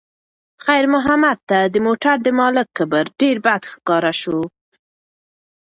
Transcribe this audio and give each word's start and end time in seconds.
خیر 0.63 0.85
محمد 0.93 1.37
ته 1.49 1.59
د 1.73 1.75
موټر 1.85 2.15
د 2.23 2.27
مالک 2.39 2.67
کبر 2.77 3.05
ډېر 3.19 3.35
بد 3.45 3.61
ښکاره 3.71 4.13
شو. 4.21 4.39